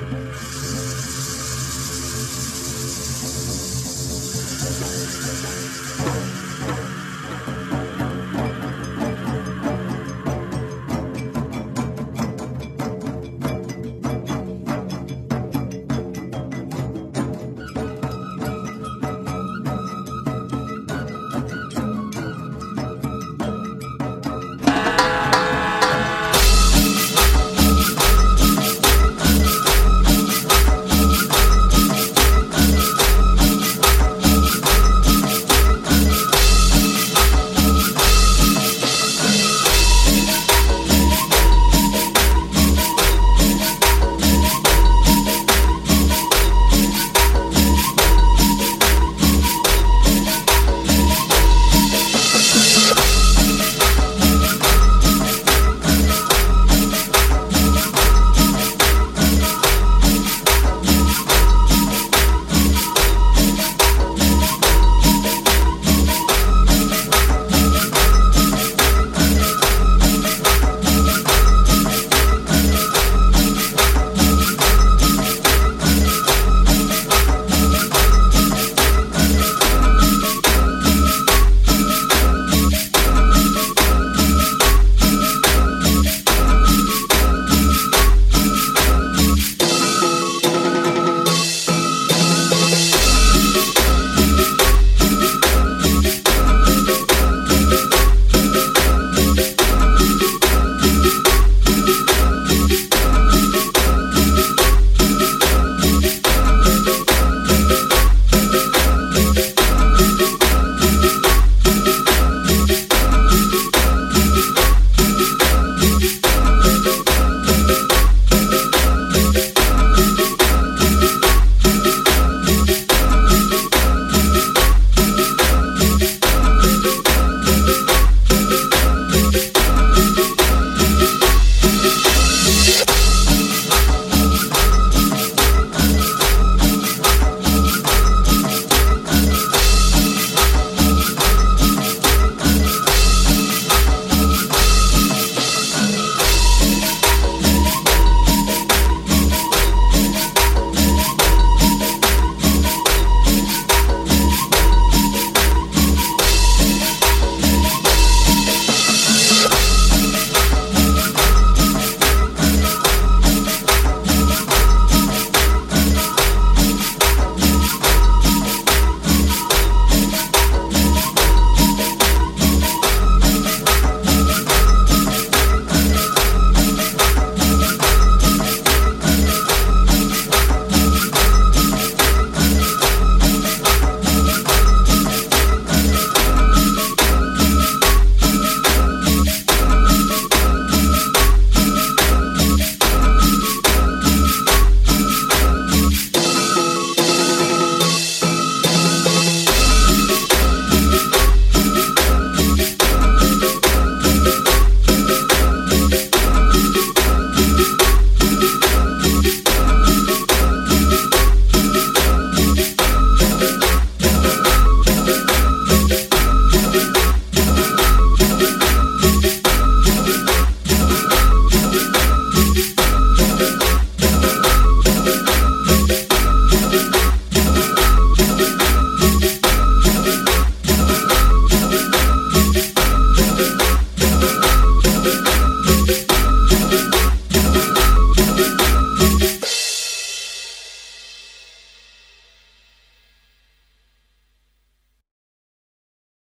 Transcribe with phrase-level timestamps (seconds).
[0.00, 0.77] Música